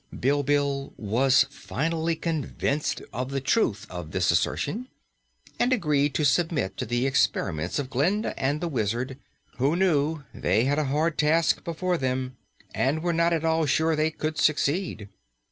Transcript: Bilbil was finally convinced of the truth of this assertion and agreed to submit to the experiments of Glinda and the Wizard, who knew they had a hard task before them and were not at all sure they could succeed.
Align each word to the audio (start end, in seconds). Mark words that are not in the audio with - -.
Bilbil 0.19 0.93
was 0.97 1.45
finally 1.51 2.15
convinced 2.15 3.03
of 3.13 3.29
the 3.29 3.39
truth 3.39 3.85
of 3.87 4.09
this 4.09 4.31
assertion 4.31 4.87
and 5.59 5.71
agreed 5.71 6.15
to 6.15 6.25
submit 6.25 6.75
to 6.77 6.87
the 6.87 7.05
experiments 7.05 7.77
of 7.77 7.91
Glinda 7.91 8.33
and 8.35 8.61
the 8.61 8.67
Wizard, 8.67 9.19
who 9.57 9.75
knew 9.75 10.23
they 10.33 10.63
had 10.63 10.79
a 10.79 10.85
hard 10.85 11.19
task 11.19 11.63
before 11.63 11.99
them 11.99 12.35
and 12.73 13.03
were 13.03 13.13
not 13.13 13.31
at 13.31 13.45
all 13.45 13.67
sure 13.67 13.95
they 13.95 14.09
could 14.09 14.39
succeed. 14.39 15.07